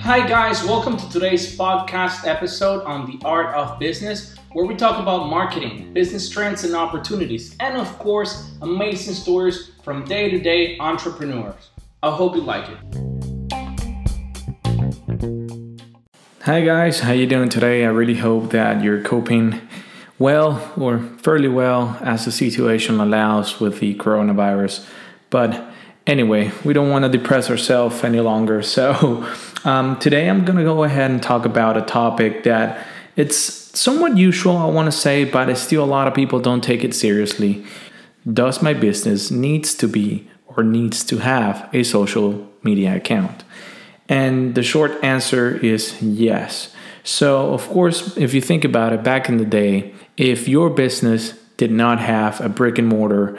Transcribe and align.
Hi, 0.00 0.26
guys, 0.26 0.64
welcome 0.64 0.96
to 0.96 1.10
today's 1.10 1.54
podcast 1.54 2.26
episode 2.26 2.82
on 2.84 3.04
the 3.04 3.18
art 3.22 3.54
of 3.54 3.78
business, 3.78 4.34
where 4.52 4.64
we 4.64 4.74
talk 4.76 4.98
about 4.98 5.28
marketing, 5.28 5.92
business 5.92 6.30
trends 6.30 6.64
and 6.64 6.74
opportunities, 6.74 7.54
and 7.60 7.76
of 7.76 7.98
course, 7.98 8.52
amazing 8.62 9.12
stories 9.12 9.72
from 9.82 10.06
day 10.06 10.30
to 10.30 10.38
day 10.38 10.78
entrepreneurs. 10.78 11.68
I 12.02 12.12
hope 12.12 12.34
you 12.34 12.40
like 12.40 12.70
it. 12.70 12.78
Hi 16.44 16.62
guys, 16.62 17.00
how 17.00 17.10
are 17.10 17.14
you 17.14 17.26
doing 17.26 17.50
today? 17.50 17.84
I 17.84 17.88
really 17.88 18.16
hope 18.16 18.52
that 18.52 18.82
you're 18.82 19.02
coping 19.02 19.60
well 20.18 20.72
or 20.78 21.00
fairly 21.18 21.48
well 21.48 21.98
as 22.00 22.24
the 22.24 22.32
situation 22.32 23.00
allows 23.00 23.60
with 23.60 23.80
the 23.80 23.96
coronavirus. 23.96 24.88
But 25.28 25.69
anyway, 26.10 26.50
we 26.64 26.74
don't 26.74 26.90
want 26.90 27.04
to 27.04 27.08
depress 27.08 27.48
ourselves 27.48 28.04
any 28.04 28.20
longer. 28.20 28.62
So 28.80 29.28
um, 29.64 29.98
today 29.98 30.28
I'm 30.30 30.44
going 30.44 30.58
to 30.58 30.64
go 30.64 30.84
ahead 30.84 31.10
and 31.10 31.22
talk 31.22 31.44
about 31.44 31.76
a 31.76 31.82
topic 31.82 32.44
that 32.44 32.86
it's 33.16 33.36
somewhat 33.78 34.16
usual, 34.16 34.56
I 34.56 34.66
want 34.66 34.86
to 34.86 34.92
say, 34.92 35.24
but 35.24 35.52
still 35.56 35.84
a 35.84 35.92
lot 35.98 36.08
of 36.08 36.14
people 36.14 36.40
don't 36.40 36.62
take 36.62 36.82
it 36.82 36.94
seriously. 36.94 37.64
Does 38.32 38.62
my 38.62 38.72
business 38.72 39.30
needs 39.30 39.74
to 39.76 39.88
be 39.88 40.28
or 40.46 40.62
needs 40.62 41.04
to 41.04 41.18
have 41.18 41.68
a 41.72 41.82
social 41.82 42.48
media 42.62 42.96
account? 42.96 43.44
And 44.08 44.54
the 44.54 44.62
short 44.62 44.92
answer 45.02 45.56
is 45.58 46.00
yes. 46.00 46.74
So, 47.02 47.52
of 47.52 47.68
course, 47.68 48.16
if 48.16 48.32
you 48.34 48.40
think 48.40 48.64
about 48.64 48.92
it, 48.92 49.02
back 49.02 49.28
in 49.28 49.36
the 49.36 49.44
day, 49.44 49.92
if 50.16 50.48
your 50.48 50.70
business 50.70 51.34
did 51.56 51.70
not 51.70 51.98
have 52.00 52.40
a 52.40 52.48
brick 52.48 52.78
and 52.78 52.88
mortar 52.88 53.36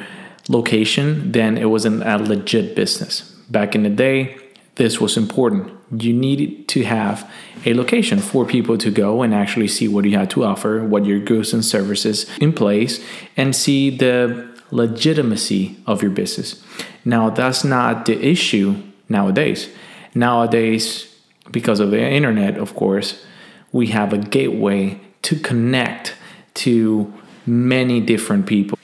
location, 0.50 1.32
then 1.32 1.58
it 1.58 1.66
wasn't 1.66 2.04
a 2.04 2.18
legit 2.18 2.76
business. 2.76 3.22
Back 3.50 3.76
in 3.76 3.84
the 3.84 3.90
day, 3.90 4.38
this 4.76 5.00
was 5.00 5.18
important. 5.18 5.74
You 5.92 6.14
needed 6.14 6.68
to 6.70 6.84
have 6.84 7.30
a 7.66 7.74
location 7.74 8.20
for 8.20 8.46
people 8.46 8.78
to 8.78 8.90
go 8.90 9.22
and 9.22 9.34
actually 9.34 9.68
see 9.68 9.88
what 9.88 10.06
you 10.06 10.18
had 10.18 10.30
to 10.32 10.44
offer, 10.44 10.84
what 10.84 11.06
your 11.06 11.20
goods 11.20 11.54
and 11.54 11.64
services 11.64 12.30
in 12.40 12.54
place, 12.54 13.04
and 13.36 13.56
see 13.56 13.90
the 13.90 14.50
legitimacy 14.72 15.78
of 15.86 16.02
your 16.02 16.12
business. 16.12 16.64
Now, 17.04 17.30
that's 17.30 17.64
not 17.64 18.06
the 18.06 18.18
issue 18.26 18.82
nowadays. 19.10 19.70
Nowadays, 20.16 21.14
because 21.52 21.80
of 21.80 21.92
the 21.92 22.02
internet, 22.02 22.58
of 22.58 22.74
course, 22.76 23.24
we 23.72 23.88
have 23.88 24.14
a 24.14 24.18
gateway 24.18 25.00
to 25.24 25.36
connect 25.36 26.16
to 26.54 27.14
many 27.46 28.00
different 28.00 28.46
people. 28.46 28.78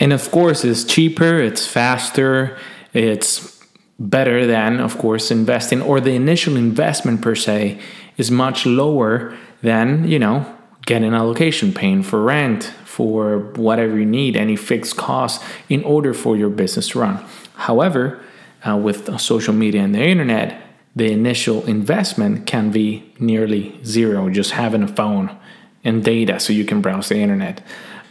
And 0.00 0.14
of 0.14 0.30
course, 0.30 0.64
it's 0.64 0.82
cheaper, 0.82 1.38
it's 1.38 1.66
faster, 1.66 2.58
it's 2.94 3.62
better 3.98 4.46
than, 4.46 4.80
of 4.80 4.96
course, 4.96 5.30
investing, 5.30 5.82
or 5.82 6.00
the 6.00 6.14
initial 6.14 6.56
investment 6.56 7.20
per 7.20 7.34
se 7.34 7.78
is 8.16 8.30
much 8.30 8.64
lower 8.64 9.36
than, 9.62 10.08
you 10.08 10.18
know, 10.18 10.56
getting 10.86 11.12
a 11.12 11.22
location, 11.22 11.72
paying 11.74 12.02
for 12.02 12.22
rent, 12.22 12.64
for 12.86 13.38
whatever 13.56 13.98
you 13.98 14.06
need, 14.06 14.36
any 14.36 14.56
fixed 14.56 14.96
costs 14.96 15.44
in 15.68 15.84
order 15.84 16.14
for 16.14 16.34
your 16.34 16.48
business 16.48 16.88
to 16.88 17.00
run. 17.00 17.22
However, 17.54 18.20
uh, 18.66 18.76
with 18.76 19.20
social 19.20 19.52
media 19.52 19.82
and 19.82 19.94
the 19.94 20.02
internet, 20.02 20.62
the 20.96 21.12
initial 21.12 21.64
investment 21.66 22.46
can 22.46 22.70
be 22.70 23.12
nearly 23.18 23.78
zero, 23.84 24.30
just 24.30 24.52
having 24.52 24.82
a 24.82 24.88
phone 24.88 25.36
and 25.84 26.02
data 26.02 26.40
so 26.40 26.52
you 26.52 26.64
can 26.64 26.80
browse 26.80 27.10
the 27.10 27.16
internet. 27.16 27.62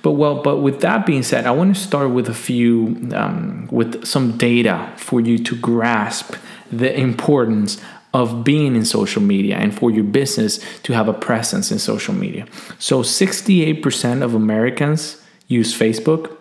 But 0.02 0.14
well, 0.14 0.42
but 0.42 0.58
with 0.58 0.82
that 0.82 1.06
being 1.06 1.24
said, 1.24 1.46
I 1.46 1.52
want 1.52 1.76
to 1.76 1.82
start 1.82 2.12
with 2.12 2.30
a 2.30 2.34
few, 2.34 3.10
um, 3.14 3.68
with 3.72 4.06
some 4.06 4.38
data 4.38 4.92
for 4.96 5.20
you 5.20 5.38
to 5.40 5.56
grasp 5.58 6.36
the 6.72 6.98
importance 6.98 7.82
of 8.14 8.44
being 8.44 8.76
in 8.76 8.86
social 8.86 9.22
media 9.22 9.58
and 9.58 9.78
for 9.78 9.92
your 9.92 10.04
business 10.04 10.60
to 10.84 10.94
have 10.94 11.08
a 11.08 11.14
presence 11.14 11.72
in 11.72 11.80
social 11.80 12.14
media. 12.14 12.46
So 12.80 13.04
68% 13.04 14.24
of 14.24 14.34
Americans 14.34 15.22
use 15.48 15.78
Facebook, 15.78 16.36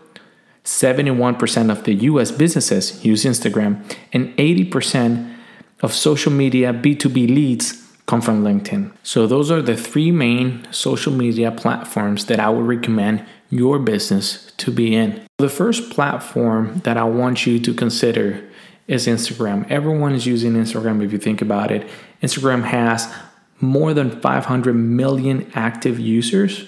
71% 0.64 1.70
of 1.70 1.84
the 1.84 1.94
US 1.94 2.30
businesses 2.30 3.04
use 3.04 3.24
Instagram, 3.24 3.82
and 4.12 4.36
80% 4.36 5.34
of 5.80 5.92
social 5.92 6.32
media 6.32 6.72
B2B 6.72 7.28
leads 7.28 7.87
come 8.08 8.22
from 8.22 8.42
LinkedIn. 8.42 8.90
So 9.02 9.26
those 9.26 9.50
are 9.50 9.60
the 9.60 9.76
three 9.76 10.10
main 10.10 10.66
social 10.72 11.12
media 11.12 11.52
platforms 11.52 12.24
that 12.24 12.40
I 12.40 12.48
would 12.48 12.64
recommend 12.64 13.24
your 13.50 13.78
business 13.78 14.50
to 14.56 14.72
be 14.72 14.96
in. 14.96 15.22
The 15.36 15.50
first 15.50 15.90
platform 15.90 16.80
that 16.84 16.96
I 16.96 17.04
want 17.04 17.46
you 17.46 17.60
to 17.60 17.74
consider 17.74 18.42
is 18.86 19.06
Instagram. 19.06 19.70
Everyone 19.70 20.14
is 20.14 20.26
using 20.26 20.54
Instagram 20.54 21.04
if 21.04 21.12
you 21.12 21.18
think 21.18 21.42
about 21.42 21.70
it. 21.70 21.86
Instagram 22.22 22.64
has 22.64 23.12
more 23.60 23.92
than 23.92 24.18
500 24.22 24.72
million 24.72 25.50
active 25.54 26.00
users, 26.00 26.66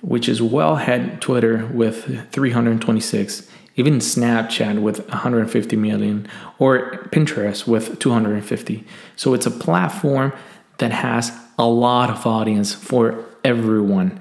which 0.00 0.30
is 0.30 0.40
well 0.40 0.76
ahead 0.76 1.20
Twitter 1.20 1.66
with 1.66 2.30
326, 2.32 3.50
even 3.76 3.98
Snapchat 3.98 4.80
with 4.80 5.06
150 5.10 5.76
million, 5.76 6.26
or 6.58 6.92
Pinterest 7.10 7.66
with 7.66 7.98
250. 7.98 8.84
So 9.16 9.34
it's 9.34 9.44
a 9.44 9.50
platform 9.50 10.32
that 10.80 10.92
has 10.92 11.32
a 11.58 11.66
lot 11.66 12.10
of 12.10 12.26
audience 12.26 12.74
for 12.74 13.24
everyone 13.44 14.20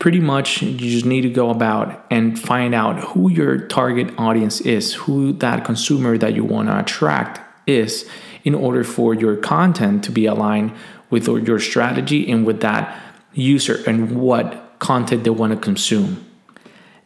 pretty 0.00 0.18
much 0.18 0.62
you 0.62 0.90
just 0.90 1.04
need 1.04 1.20
to 1.20 1.30
go 1.30 1.50
about 1.50 2.06
and 2.10 2.40
find 2.40 2.74
out 2.74 2.98
who 3.04 3.30
your 3.30 3.58
target 3.68 4.12
audience 4.18 4.60
is, 4.62 4.94
who 4.94 5.32
that 5.34 5.64
consumer 5.64 6.18
that 6.18 6.34
you 6.34 6.42
want 6.42 6.68
to 6.68 6.80
attract 6.80 7.38
is, 7.68 8.08
in 8.42 8.54
order 8.54 8.82
for 8.82 9.14
your 9.14 9.36
content 9.36 10.02
to 10.02 10.10
be 10.10 10.24
aligned 10.24 10.72
with 11.10 11.28
your 11.28 11.60
strategy 11.60 12.30
and 12.30 12.46
with 12.46 12.60
that 12.62 12.98
user 13.34 13.78
and 13.86 14.16
what 14.16 14.78
content 14.78 15.22
they 15.22 15.30
want 15.30 15.52
to 15.52 15.58
consume. 15.58 16.24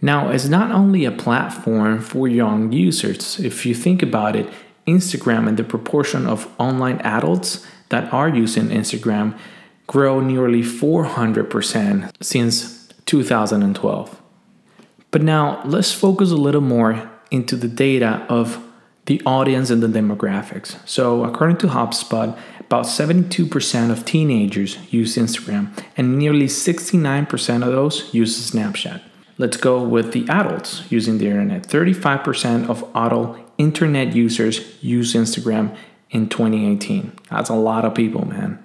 Now, 0.00 0.30
it's 0.30 0.46
not 0.46 0.70
only 0.70 1.04
a 1.04 1.10
platform 1.10 2.00
for 2.00 2.28
young 2.28 2.70
users. 2.70 3.40
If 3.40 3.66
you 3.66 3.74
think 3.74 4.02
about 4.02 4.36
it, 4.36 4.48
Instagram 4.86 5.48
and 5.48 5.56
the 5.56 5.64
proportion 5.64 6.26
of 6.26 6.48
online 6.60 7.00
adults 7.00 7.66
that 7.88 8.12
are 8.12 8.28
using 8.28 8.68
Instagram 8.68 9.38
grow 9.86 10.20
nearly 10.20 10.62
400% 10.62 12.10
since 12.20 12.88
2012. 13.06 14.20
But 15.10 15.22
now 15.22 15.62
let's 15.64 15.92
focus 15.92 16.30
a 16.30 16.36
little 16.36 16.60
more 16.60 17.10
into 17.30 17.56
the 17.56 17.68
data 17.68 18.26
of 18.28 18.58
the 19.06 19.20
audience 19.26 19.70
and 19.70 19.82
the 19.82 19.86
demographics. 19.86 20.76
So, 20.88 21.24
according 21.24 21.58
to 21.58 21.66
HubSpot, 21.66 22.36
about 22.60 22.86
72% 22.86 23.90
of 23.90 24.04
teenagers 24.04 24.78
use 24.90 25.16
Instagram, 25.16 25.68
and 25.96 26.18
nearly 26.18 26.46
69% 26.46 27.66
of 27.66 27.72
those 27.72 28.12
use 28.14 28.50
Snapchat. 28.50 29.02
Let's 29.36 29.56
go 29.56 29.82
with 29.82 30.12
the 30.12 30.26
adults 30.28 30.84
using 30.90 31.18
the 31.18 31.26
internet. 31.26 31.66
35% 31.68 32.68
of 32.68 32.84
adult 32.94 33.36
internet 33.58 34.14
users 34.14 34.82
use 34.82 35.14
Instagram 35.14 35.76
in 36.14 36.30
2018. 36.30 37.12
That's 37.30 37.50
a 37.50 37.54
lot 37.54 37.84
of 37.84 37.94
people, 37.94 38.24
man 38.26 38.64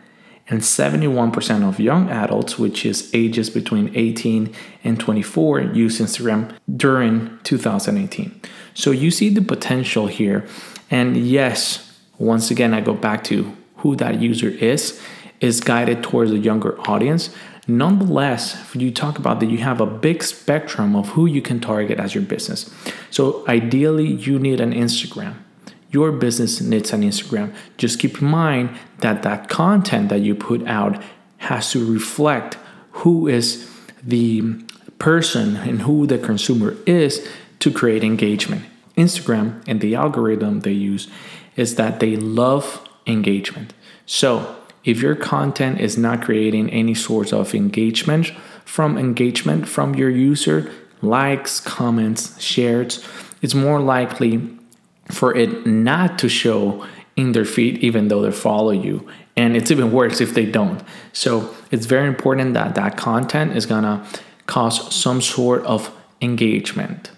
and 0.49 0.61
71% 0.61 1.67
of 1.67 1.79
young 1.79 2.09
adults, 2.09 2.57
which 2.57 2.85
is 2.85 3.09
ages 3.13 3.49
between 3.49 3.91
18 3.95 4.53
and 4.83 4.99
24, 4.99 5.61
use 5.61 5.99
Instagram 5.99 6.51
during 6.75 7.37
2018. 7.43 8.41
So 8.73 8.91
you 8.91 9.11
see 9.11 9.29
the 9.29 9.41
potential 9.41 10.07
here. 10.07 10.47
And 10.89 11.15
yes, 11.17 11.99
once 12.17 12.49
again, 12.49 12.73
I 12.73 12.81
go 12.81 12.95
back 12.95 13.23
to 13.25 13.55
who 13.77 13.95
that 13.97 14.19
user 14.19 14.49
is, 14.49 14.99
is 15.39 15.61
guided 15.61 16.01
towards 16.01 16.31
a 16.31 16.37
younger 16.37 16.79
audience. 16.89 17.29
Nonetheless, 17.67 18.57
you 18.73 18.89
talk 18.89 19.19
about 19.19 19.39
that 19.41 19.51
you 19.51 19.59
have 19.59 19.79
a 19.79 19.85
big 19.85 20.23
spectrum 20.23 20.95
of 20.95 21.09
who 21.09 21.27
you 21.27 21.43
can 21.43 21.59
target 21.59 21.99
as 21.99 22.15
your 22.15 22.23
business. 22.23 22.73
So 23.11 23.45
ideally, 23.47 24.07
you 24.07 24.39
need 24.39 24.59
an 24.59 24.73
Instagram 24.73 25.35
your 25.91 26.11
business 26.11 26.61
needs 26.61 26.93
an 26.93 27.01
Instagram. 27.01 27.53
Just 27.77 27.99
keep 27.99 28.21
in 28.21 28.27
mind 28.27 28.77
that 28.99 29.23
that 29.23 29.49
content 29.49 30.09
that 30.09 30.21
you 30.21 30.35
put 30.35 30.65
out 30.67 31.01
has 31.37 31.71
to 31.71 31.91
reflect 31.91 32.57
who 32.91 33.27
is 33.27 33.69
the 34.03 34.43
person 34.99 35.55
and 35.55 35.81
who 35.83 36.05
the 36.05 36.17
consumer 36.17 36.75
is 36.85 37.27
to 37.59 37.71
create 37.71 38.03
engagement. 38.03 38.63
Instagram 38.97 39.63
and 39.67 39.81
the 39.81 39.95
algorithm 39.95 40.59
they 40.61 40.71
use 40.71 41.07
is 41.55 41.75
that 41.75 41.99
they 41.99 42.15
love 42.15 42.87
engagement. 43.07 43.73
So, 44.05 44.55
if 44.85 45.01
your 45.01 45.15
content 45.15 45.81
is 45.81 45.97
not 45.97 46.21
creating 46.21 46.69
any 46.69 46.93
sort 46.93 47.33
of 47.33 47.53
engagement 47.53 48.31
from 48.63 48.97
engagement 48.97 49.67
from 49.67 49.93
your 49.93 50.09
user, 50.09 50.71
likes, 51.01 51.59
comments, 51.59 52.39
shares, 52.41 53.05
it's 53.41 53.53
more 53.53 53.81
likely 53.81 54.58
for 55.11 55.35
it 55.35 55.65
not 55.65 56.19
to 56.19 56.29
show 56.29 56.85
in 57.15 57.31
their 57.33 57.45
feed 57.45 57.77
even 57.79 58.07
though 58.07 58.21
they 58.21 58.31
follow 58.31 58.71
you 58.71 59.07
and 59.35 59.55
it's 59.55 59.71
even 59.71 59.91
worse 59.91 60.21
if 60.21 60.33
they 60.33 60.45
don't 60.45 60.83
so 61.13 61.53
it's 61.71 61.85
very 61.85 62.07
important 62.07 62.53
that 62.53 62.75
that 62.75 62.97
content 62.97 63.55
is 63.55 63.65
gonna 63.65 64.05
cause 64.45 64.93
some 64.93 65.21
sort 65.21 65.63
of 65.65 65.91
engagement 66.21 67.11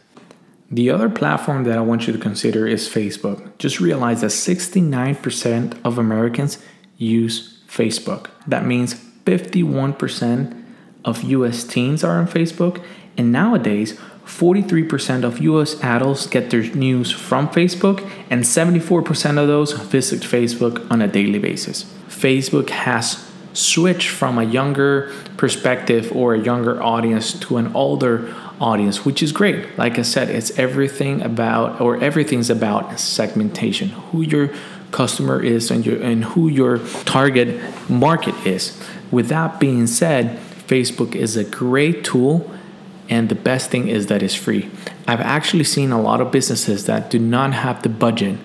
The 0.74 0.90
other 0.90 1.10
platform 1.10 1.66
that 1.66 1.78
I 1.78 1.82
want 1.82 2.08
you 2.08 2.14
to 2.14 2.20
consider 2.20 2.66
is 2.66 2.88
Facebook. 2.88 3.58
Just 3.58 3.82
realize 3.82 4.22
that 4.22 4.28
69% 4.28 5.78
of 5.84 5.98
Americans 5.98 6.60
use 6.98 7.60
Facebook. 7.68 8.30
That 8.48 8.66
means 8.66 8.94
51% 9.26 10.64
of 11.04 11.24
US 11.24 11.66
teens 11.66 12.06
are 12.06 12.18
on 12.18 12.28
Facebook, 12.28 12.82
and 13.18 13.34
nowadays, 13.34 14.00
43% 14.32 15.24
of 15.24 15.40
US 15.42 15.80
adults 15.84 16.26
get 16.26 16.50
their 16.50 16.64
news 16.64 17.12
from 17.12 17.48
Facebook, 17.50 18.10
and 18.30 18.44
74% 18.44 19.38
of 19.38 19.48
those 19.48 19.74
visit 19.74 20.22
Facebook 20.22 20.90
on 20.90 21.02
a 21.02 21.08
daily 21.08 21.38
basis. 21.38 21.84
Facebook 22.08 22.70
has 22.70 23.24
switched 23.54 24.08
from 24.08 24.40
a 24.40 24.44
younger 24.44 25.14
perspective 25.38 26.12
or 26.16 26.34
a 26.34 26.40
younger 26.40 26.82
audience 26.82 27.38
to 27.42 27.58
an 27.58 27.76
older 27.76 28.34
audience, 28.60 29.06
which 29.06 29.22
is 29.22 29.32
great. 29.32 29.78
Like 29.78 30.00
I 30.00 30.04
said, 30.04 30.30
it's 30.30 30.58
everything 30.58 31.22
about, 31.22 31.82
or 31.82 32.02
everything's 32.02 32.50
about 32.50 33.00
segmentation, 33.00 33.90
who 33.90 34.22
your 34.22 34.50
customer 34.92 35.44
is 35.44 35.70
and, 35.70 35.86
your, 35.86 36.02
and 36.02 36.24
who 36.24 36.48
your 36.48 36.80
target 37.06 37.62
market 37.90 38.36
is. 38.48 38.82
With 39.12 39.28
that 39.28 39.60
being 39.60 39.88
said, 39.88 40.40
Facebook 40.68 41.16
is 41.16 41.36
a 41.36 41.44
great 41.44 42.06
tool, 42.06 42.50
and 43.12 43.28
the 43.28 43.36
best 43.36 43.70
thing 43.70 43.90
is 43.90 44.08
that 44.08 44.24
it's 44.24 44.34
free. 44.34 44.72
I've 45.06 45.20
actually 45.20 45.66
seen 45.66 45.92
a 45.92 46.02
lot 46.02 46.22
of 46.22 46.32
businesses 46.32 46.86
that 46.86 47.10
do 47.12 47.20
not 47.20 47.54
have 47.54 47.84
the 47.84 47.90
budget 47.90 48.40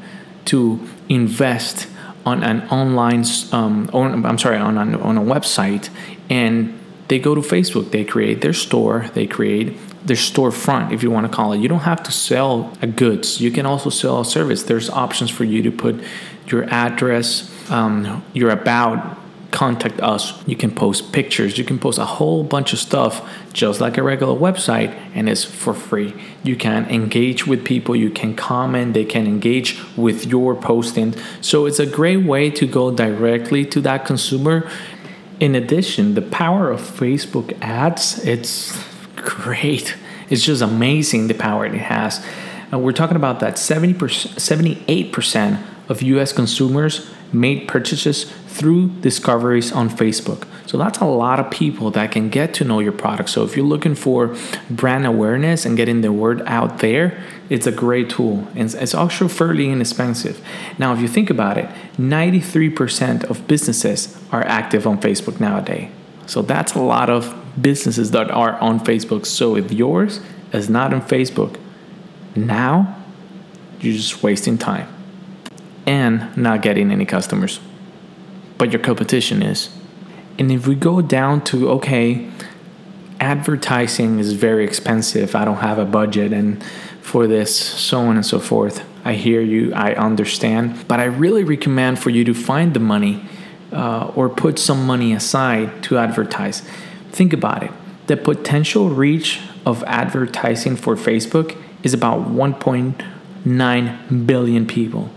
to 0.46 0.80
invest 1.08 1.86
on 2.26 2.42
an 2.42 2.68
online, 2.68 3.24
um, 3.52 3.88
on, 3.92 4.26
I'm 4.26 4.38
sorry, 4.38 4.56
on, 4.56 4.76
on 4.76 5.16
a 5.16 5.20
website, 5.20 5.88
and 6.28 6.76
they 7.06 7.20
go 7.20 7.36
to 7.36 7.40
Facebook, 7.40 7.92
they 7.92 8.04
create 8.04 8.40
their 8.40 8.52
store, 8.52 9.08
they 9.14 9.28
create 9.28 9.76
their 10.04 10.16
storefront, 10.16 10.92
if 10.92 11.04
you 11.04 11.12
want 11.12 11.30
to 11.30 11.32
call 11.32 11.52
it. 11.52 11.60
You 11.60 11.68
don't 11.68 11.80
have 11.80 12.02
to 12.02 12.10
sell 12.10 12.76
a 12.82 12.88
goods. 12.88 13.40
You 13.40 13.52
can 13.52 13.66
also 13.66 13.90
sell 13.90 14.20
a 14.20 14.24
service. 14.24 14.64
There's 14.64 14.90
options 14.90 15.30
for 15.30 15.44
you 15.44 15.62
to 15.62 15.70
put 15.70 16.02
your 16.48 16.64
address, 16.64 17.48
um, 17.70 18.24
your 18.32 18.50
about, 18.50 19.16
contact 19.56 19.98
us. 20.00 20.46
You 20.46 20.54
can 20.54 20.70
post 20.70 21.12
pictures. 21.12 21.56
You 21.56 21.64
can 21.64 21.78
post 21.78 21.98
a 21.98 22.04
whole 22.04 22.44
bunch 22.44 22.74
of 22.74 22.78
stuff 22.78 23.26
just 23.54 23.80
like 23.80 23.96
a 23.96 24.02
regular 24.02 24.38
website, 24.38 24.94
and 25.14 25.30
it's 25.30 25.44
for 25.44 25.72
free. 25.72 26.12
You 26.44 26.56
can 26.56 26.84
engage 26.90 27.46
with 27.46 27.64
people. 27.64 27.96
You 27.96 28.10
can 28.10 28.36
comment. 28.36 28.92
They 28.92 29.06
can 29.06 29.26
engage 29.26 29.80
with 29.96 30.26
your 30.26 30.54
posting. 30.54 31.14
So 31.40 31.64
it's 31.64 31.78
a 31.78 31.86
great 31.86 32.22
way 32.26 32.50
to 32.50 32.66
go 32.66 32.94
directly 32.94 33.64
to 33.64 33.80
that 33.80 34.04
consumer. 34.04 34.68
In 35.40 35.54
addition, 35.54 36.14
the 36.14 36.26
power 36.42 36.70
of 36.70 36.80
Facebook 36.82 37.56
ads, 37.62 38.22
it's 38.26 38.78
great. 39.16 39.96
It's 40.28 40.44
just 40.44 40.60
amazing 40.60 41.28
the 41.28 41.34
power 41.34 41.64
it 41.64 41.72
has. 41.72 42.22
And 42.70 42.84
we're 42.84 42.92
talking 42.92 43.16
about 43.16 43.40
that 43.40 43.54
70%, 43.54 43.94
78% 44.36 45.62
of 45.88 46.02
US 46.02 46.32
consumers 46.32 47.08
made 47.32 47.68
purchases 47.68 48.30
through 48.46 48.88
discoveries 49.00 49.72
on 49.72 49.90
Facebook. 49.90 50.46
So 50.66 50.78
that's 50.78 50.98
a 50.98 51.04
lot 51.04 51.38
of 51.38 51.50
people 51.50 51.90
that 51.92 52.10
can 52.10 52.28
get 52.28 52.54
to 52.54 52.64
know 52.64 52.80
your 52.80 52.92
product. 52.92 53.28
So 53.30 53.44
if 53.44 53.56
you're 53.56 53.66
looking 53.66 53.94
for 53.94 54.34
brand 54.70 55.06
awareness 55.06 55.64
and 55.64 55.76
getting 55.76 56.00
the 56.00 56.10
word 56.10 56.42
out 56.46 56.78
there, 56.78 57.22
it's 57.48 57.66
a 57.66 57.72
great 57.72 58.10
tool. 58.10 58.48
And 58.54 58.74
it's 58.74 58.94
also 58.94 59.28
fairly 59.28 59.70
inexpensive. 59.70 60.44
Now, 60.78 60.92
if 60.92 61.00
you 61.00 61.08
think 61.08 61.30
about 61.30 61.58
it, 61.58 61.68
93% 61.98 63.24
of 63.24 63.46
businesses 63.46 64.18
are 64.32 64.44
active 64.44 64.86
on 64.86 65.00
Facebook 65.00 65.38
nowadays. 65.38 65.90
So 66.26 66.42
that's 66.42 66.74
a 66.74 66.80
lot 66.80 67.10
of 67.10 67.34
businesses 67.60 68.10
that 68.10 68.30
are 68.30 68.58
on 68.58 68.80
Facebook. 68.80 69.26
So 69.26 69.54
if 69.54 69.70
yours 69.70 70.20
is 70.52 70.68
not 70.68 70.92
on 70.92 71.02
Facebook, 71.02 71.60
now 72.34 72.96
you're 73.80 73.94
just 73.94 74.22
wasting 74.22 74.58
time 74.58 74.95
and 75.86 76.36
not 76.36 76.62
getting 76.62 76.90
any 76.90 77.04
customers. 77.04 77.60
But 78.58 78.72
your 78.72 78.80
competition 78.80 79.42
is. 79.42 79.70
And 80.38 80.50
if 80.50 80.66
we 80.66 80.74
go 80.74 81.00
down 81.00 81.44
to, 81.44 81.70
okay, 81.70 82.28
advertising 83.20 84.18
is 84.18 84.32
very 84.32 84.64
expensive, 84.64 85.34
I 85.34 85.44
don't 85.44 85.58
have 85.58 85.78
a 85.78 85.84
budget, 85.84 86.32
and 86.32 86.62
for 87.00 87.26
this, 87.26 87.56
so 87.56 88.00
on 88.00 88.16
and 88.16 88.26
so 88.26 88.40
forth. 88.40 88.84
I 89.04 89.14
hear 89.14 89.40
you, 89.40 89.72
I 89.72 89.94
understand, 89.94 90.88
but 90.88 90.98
I 90.98 91.04
really 91.04 91.44
recommend 91.44 92.00
for 92.00 92.10
you 92.10 92.24
to 92.24 92.34
find 92.34 92.74
the 92.74 92.80
money 92.80 93.24
uh, 93.72 94.12
or 94.16 94.28
put 94.28 94.58
some 94.58 94.84
money 94.84 95.12
aside 95.12 95.82
to 95.84 95.98
advertise. 95.98 96.62
Think 97.12 97.32
about 97.32 97.62
it. 97.62 97.70
The 98.08 98.16
potential 98.16 98.90
reach 98.90 99.40
of 99.64 99.84
advertising 99.84 100.76
for 100.76 100.96
Facebook 100.96 101.56
is 101.82 101.94
about 101.94 102.28
1.9 102.28 104.26
billion 104.26 104.66
people 104.66 105.10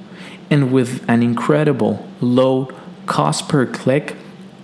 and 0.50 0.72
with 0.72 1.04
an 1.08 1.22
incredible 1.24 2.08
low 2.22 2.72
cost 3.06 3.50
per 3.50 3.66
click 3.66 4.16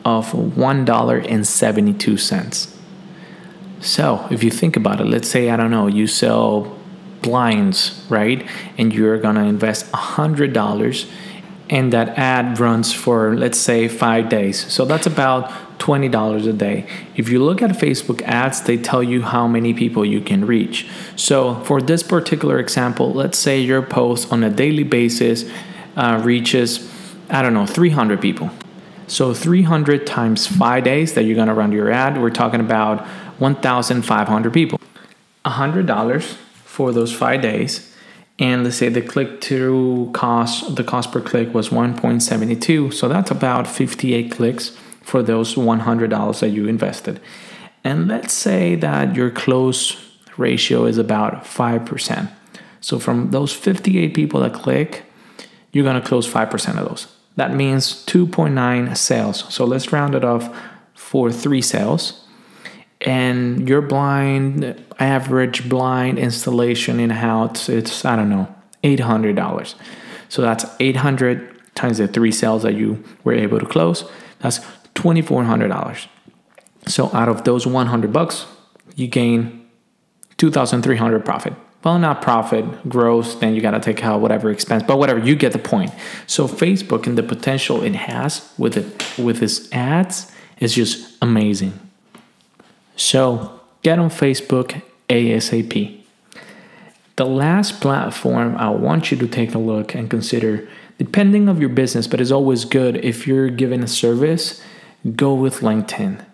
of 0.03 0.31
$1.72. 0.31 2.71
So, 3.81 4.27
if 4.31 4.43
you 4.43 4.51
think 4.51 4.77
about 4.77 5.01
it, 5.01 5.05
let's 5.05 5.27
say, 5.27 5.49
I 5.49 5.57
don't 5.57 5.71
know, 5.71 5.87
you 5.87 6.07
sell 6.07 6.77
blinds, 7.21 8.01
right? 8.09 8.47
And 8.77 8.93
you're 8.93 9.17
gonna 9.17 9.45
invest 9.45 9.91
$100 9.91 11.07
and 11.67 11.91
that 11.91 12.15
ad 12.17 12.59
runs 12.59 12.93
for, 12.93 13.35
let's 13.35 13.59
say, 13.59 13.87
five 13.87 14.29
days. 14.29 14.71
So, 14.71 14.85
that's 14.85 15.07
about 15.07 15.51
$20 15.79 16.47
a 16.47 16.53
day. 16.53 16.85
If 17.15 17.29
you 17.29 17.43
look 17.43 17.61
at 17.61 17.71
Facebook 17.71 18.21
ads, 18.23 18.61
they 18.61 18.77
tell 18.77 19.03
you 19.03 19.23
how 19.23 19.47
many 19.47 19.73
people 19.73 20.05
you 20.05 20.21
can 20.21 20.45
reach. 20.45 20.87
So, 21.15 21.55
for 21.63 21.81
this 21.81 22.03
particular 22.03 22.59
example, 22.59 23.13
let's 23.13 23.37
say 23.37 23.59
your 23.59 23.81
post 23.81 24.31
on 24.31 24.43
a 24.43 24.49
daily 24.49 24.83
basis 24.83 25.45
uh, 25.95 26.21
reaches, 26.23 26.91
I 27.29 27.41
don't 27.41 27.53
know, 27.53 27.65
300 27.65 28.21
people. 28.21 28.49
So 29.07 29.33
300 29.33 30.07
times 30.07 30.47
five 30.47 30.83
days 30.83 31.13
that 31.13 31.23
you're 31.23 31.35
going 31.35 31.47
to 31.47 31.53
run 31.53 31.71
your 31.71 31.91
ad, 31.91 32.19
we're 32.19 32.31
talking 32.31 32.59
about 32.59 33.05
1,500 33.39 34.53
people. 34.53 34.79
$100 35.45 36.23
for 36.65 36.91
those 36.91 37.13
five 37.13 37.41
days. 37.41 37.91
And 38.37 38.63
let's 38.63 38.75
say 38.75 38.89
the 38.89 39.01
click 39.01 39.41
through 39.41 40.11
cost, 40.13 40.75
the 40.75 40.83
cost 40.83 41.11
per 41.11 41.21
click 41.21 41.53
was 41.53 41.69
1.72. 41.69 42.93
So 42.93 43.07
that's 43.07 43.31
about 43.31 43.67
58 43.67 44.31
clicks 44.31 44.75
for 45.01 45.23
those 45.23 45.55
$100 45.55 46.39
that 46.39 46.49
you 46.49 46.67
invested. 46.67 47.21
And 47.83 48.07
let's 48.07 48.33
say 48.33 48.75
that 48.75 49.15
your 49.15 49.29
close 49.29 49.95
ratio 50.37 50.85
is 50.85 50.97
about 50.97 51.45
5%. 51.45 52.31
So 52.81 52.99
from 52.99 53.31
those 53.31 53.53
58 53.53 54.13
people 54.13 54.41
that 54.41 54.53
click, 54.53 55.05
you're 55.75 55.83
going 55.83 56.01
to 56.01 56.07
close 56.07 56.25
5% 56.25 56.79
of 56.79 56.87
those. 56.87 57.07
That 57.35 57.53
means 57.53 58.05
2.9 58.05 58.95
sales. 58.95 59.53
So 59.53 59.65
let's 59.65 59.91
round 59.91 60.15
it 60.15 60.23
off 60.23 60.49
for 60.93 61.33
three 61.33 61.61
sales. 61.61 62.25
And 63.01 63.67
your 63.67 63.81
blind, 63.81 64.81
average 64.99 65.67
blind 65.67 66.17
installation 66.17 67.01
in 67.01 67.09
house, 67.09 67.67
it's, 67.67 68.05
I 68.05 68.15
don't 68.15 68.29
know, 68.29 68.47
$800. 68.85 69.75
So 70.29 70.41
that's 70.41 70.65
800 70.79 71.75
times 71.75 71.97
the 71.97 72.07
three 72.07 72.31
sales 72.31 72.63
that 72.63 72.75
you 72.75 73.03
were 73.25 73.33
able 73.33 73.59
to 73.59 73.65
close. 73.65 74.09
That's 74.39 74.59
$2,400. 74.95 76.07
So 76.87 77.13
out 77.13 77.27
of 77.27 77.43
those 77.43 77.67
100 77.67 78.13
bucks, 78.13 78.45
you 78.95 79.07
gain 79.07 79.67
2,300 80.37 81.25
profit 81.25 81.53
well 81.85 81.97
not 81.97 82.21
profit 82.21 82.65
gross 82.89 83.35
then 83.35 83.55
you 83.55 83.61
got 83.61 83.71
to 83.71 83.79
take 83.79 84.03
out 84.03 84.19
whatever 84.19 84.51
expense 84.51 84.83
but 84.85 84.97
whatever 84.97 85.19
you 85.19 85.35
get 85.35 85.53
the 85.53 85.59
point. 85.59 85.91
So 86.27 86.47
facebook 86.47 87.07
and 87.07 87.17
the 87.17 87.23
potential 87.23 87.81
it 87.83 87.95
has 87.95 88.51
with 88.57 88.75
it 88.75 89.17
with 89.17 89.41
its 89.41 89.71
ads 89.71 90.29
is 90.59 90.75
just 90.75 91.15
amazing. 91.21 91.79
So 92.97 93.61
get 93.83 93.99
on 93.99 94.09
facebook 94.09 94.81
asap 95.07 96.01
the 97.17 97.25
last 97.25 97.79
platform 97.79 98.57
i 98.57 98.67
want 98.67 99.11
you 99.11 99.17
to 99.17 99.27
take 99.27 99.53
a 99.53 99.59
look 99.59 99.93
and 99.93 100.09
consider 100.09 100.67
depending 100.97 101.47
of 101.47 101.59
your 101.59 101.69
business 101.69 102.07
but 102.07 102.19
it's 102.19 102.31
always 102.31 102.65
good 102.65 102.97
if 103.05 103.27
you're 103.27 103.49
giving 103.49 103.83
a 103.83 103.87
service 103.87 104.61
go 105.13 105.33
with 105.33 105.59
linkedin. 105.59 106.25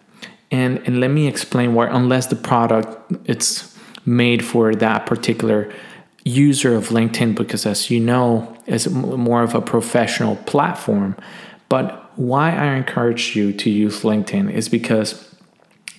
And 0.49 0.79
and 0.85 0.99
let 0.99 1.09
me 1.09 1.27
explain 1.27 1.73
why 1.73 1.87
unless 1.87 2.27
the 2.27 2.35
product 2.35 3.11
it's 3.25 3.70
made 4.05 4.43
for 4.43 4.75
that 4.75 5.05
particular 5.05 5.71
user 6.23 6.75
of 6.75 6.89
LinkedIn 6.89 7.35
because, 7.35 7.65
as 7.65 7.89
you 7.89 7.99
know, 7.99 8.55
it's 8.67 8.87
more 8.87 9.43
of 9.43 9.55
a 9.55 9.61
professional 9.61 10.35
platform. 10.35 11.15
But 11.69 12.11
why 12.17 12.51
I 12.51 12.75
encourage 12.75 13.35
you 13.35 13.53
to 13.53 13.69
use 13.69 14.01
LinkedIn 14.01 14.51
is 14.51 14.69
because 14.69 15.35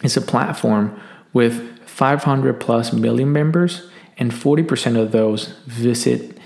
it's 0.03 0.17
a 0.17 0.21
platform 0.21 1.01
with 1.33 1.79
500 1.89 2.61
plus 2.61 2.93
million 2.93 3.33
members, 3.33 3.89
and 4.19 4.31
40% 4.31 5.01
of 5.01 5.13
those 5.13 5.49
visit 5.67 6.39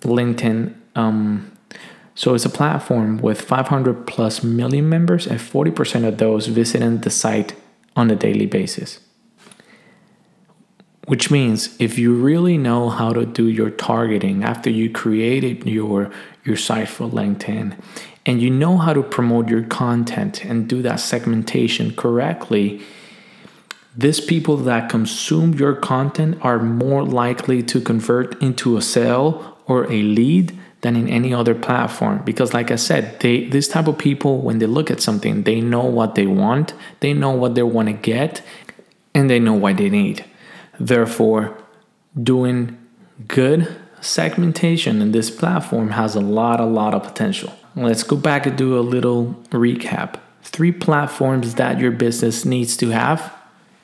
LinkedIn. 0.00 0.74
Um, 0.94 1.50
so 2.14 2.34
it's 2.34 2.44
a 2.44 2.50
platform 2.50 3.18
with 3.18 3.40
500 3.40 4.06
plus 4.06 4.44
million 4.44 4.88
members, 4.88 5.26
and 5.26 5.40
40% 5.40 6.06
of 6.06 6.18
those 6.18 6.46
visiting 6.46 6.98
the 6.98 7.10
site 7.10 7.54
on 7.96 8.10
a 8.10 8.16
daily 8.16 8.46
basis 8.46 9.00
Which 11.06 11.30
means 11.30 11.76
if 11.78 11.98
you 11.98 12.14
really 12.14 12.56
know 12.56 12.88
how 12.88 13.12
to 13.12 13.26
do 13.26 13.46
your 13.46 13.70
targeting 13.70 14.42
after 14.42 14.70
you 14.70 14.90
created 14.90 15.66
your 15.66 16.10
your 16.44 16.56
site 16.56 16.88
for 16.88 17.08
LinkedIn 17.08 17.78
and 18.26 18.40
you 18.40 18.50
know 18.50 18.78
how 18.78 18.92
to 18.94 19.02
promote 19.02 19.48
your 19.48 19.62
content 19.64 20.44
and 20.44 20.68
do 20.68 20.80
that 20.82 21.00
segmentation 21.00 21.94
correctly, 21.94 22.82
these 23.96 24.20
people 24.20 24.56
that 24.56 24.88
consume 24.88 25.54
your 25.54 25.74
content 25.74 26.38
are 26.42 26.58
more 26.58 27.04
likely 27.04 27.62
to 27.62 27.80
convert 27.80 28.40
into 28.42 28.76
a 28.76 28.82
sale 28.82 29.58
or 29.66 29.84
a 29.92 30.02
lead 30.02 30.58
than 30.80 30.96
in 30.96 31.08
any 31.08 31.32
other 31.32 31.54
platform. 31.54 32.22
Because 32.24 32.54
like 32.54 32.70
i 32.70 32.76
said 32.76 33.20
they 33.20 33.44
this 33.48 33.68
type 33.68 33.88
of 33.88 33.98
people 33.98 34.40
when 34.40 34.58
they 34.58 34.66
look 34.66 34.90
at 34.90 35.02
something 35.02 35.42
they 35.42 35.60
know 35.60 35.84
what 35.84 36.14
they 36.14 36.26
want 36.26 36.72
they 37.00 37.12
know 37.12 37.30
what 37.30 37.54
they 37.54 37.62
want 37.62 37.88
to 37.88 37.94
get 37.94 38.42
and 39.14 39.28
they 39.28 39.38
know 39.38 39.54
what 39.54 39.76
they 39.76 39.90
need 39.90 40.24
therefore 40.78 41.56
doing 42.20 42.78
good 43.28 43.74
segmentation 44.00 45.00
in 45.00 45.12
this 45.12 45.30
platform 45.30 45.90
has 45.90 46.14
a 46.14 46.20
lot 46.20 46.60
a 46.60 46.64
lot 46.64 46.94
of 46.94 47.02
potential 47.02 47.52
let's 47.76 48.02
go 48.02 48.16
back 48.16 48.46
and 48.46 48.56
do 48.58 48.78
a 48.78 48.80
little 48.80 49.34
recap 49.50 50.16
three 50.42 50.72
platforms 50.72 51.54
that 51.54 51.78
your 51.78 51.90
business 51.90 52.44
needs 52.44 52.76
to 52.76 52.90
have 52.90 53.32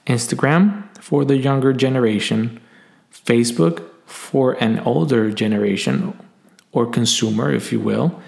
instagram 0.06 0.84
for 0.98 1.24
the 1.24 1.36
younger 1.36 1.72
generation 1.72 2.60
facebook 3.12 3.82
for 4.10 4.52
an 4.62 4.80
older 4.80 5.30
generation 5.30 6.18
or 6.72 6.86
consumer, 6.86 7.52
if 7.52 7.72
you 7.72 7.80
will. 7.80 8.20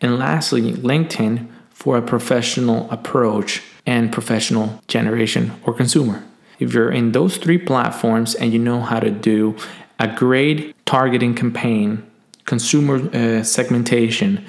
And 0.00 0.18
lastly, 0.18 0.72
LinkedIn 0.72 1.48
for 1.70 1.96
a 1.96 2.02
professional 2.02 2.90
approach 2.90 3.62
and 3.84 4.12
professional 4.12 4.80
generation 4.88 5.52
or 5.64 5.74
consumer. 5.74 6.24
If 6.58 6.72
you're 6.72 6.90
in 6.90 7.12
those 7.12 7.36
three 7.36 7.58
platforms 7.58 8.34
and 8.34 8.52
you 8.52 8.58
know 8.58 8.80
how 8.80 9.00
to 9.00 9.10
do 9.10 9.56
a 9.98 10.08
great 10.08 10.74
targeting 10.86 11.34
campaign, 11.34 12.08
consumer 12.44 12.96
uh, 13.14 13.42
segmentation, 13.42 14.44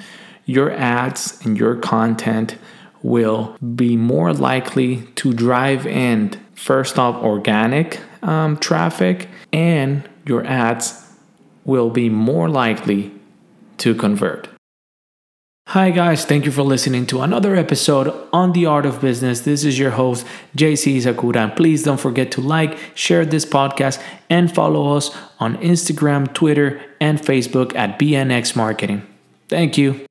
your 0.46 0.70
ads 0.70 1.44
and 1.44 1.58
your 1.58 1.76
content 1.76 2.56
will 3.02 3.56
be 3.74 3.96
more 3.96 4.32
likely 4.32 5.02
to 5.16 5.32
drive 5.32 5.86
in 5.86 6.30
first 6.54 6.98
off 6.98 7.22
organic 7.22 8.00
um, 8.22 8.56
traffic 8.56 9.28
and 9.52 10.08
your 10.26 10.44
ads 10.44 11.14
will 11.64 11.90
be 11.90 12.08
more 12.08 12.48
likely 12.48 13.12
to 13.76 13.94
convert. 13.94 14.48
Hi, 15.72 15.90
guys, 15.90 16.24
thank 16.24 16.46
you 16.46 16.50
for 16.50 16.62
listening 16.62 17.04
to 17.08 17.20
another 17.20 17.54
episode 17.54 18.08
on 18.32 18.52
the 18.52 18.64
art 18.64 18.86
of 18.86 19.02
business. 19.02 19.42
This 19.42 19.64
is 19.64 19.78
your 19.78 19.90
host, 19.90 20.24
JC 20.56 21.02
Sakura. 21.02 21.42
And 21.42 21.54
please 21.54 21.82
don't 21.82 22.00
forget 22.00 22.32
to 22.32 22.40
like, 22.40 22.78
share 22.94 23.26
this 23.26 23.44
podcast, 23.44 24.02
and 24.30 24.50
follow 24.50 24.96
us 24.96 25.14
on 25.38 25.58
Instagram, 25.58 26.32
Twitter, 26.32 26.80
and 27.02 27.20
Facebook 27.20 27.76
at 27.76 27.98
BNX 27.98 28.56
Marketing. 28.56 29.06
Thank 29.50 29.76
you. 29.76 30.07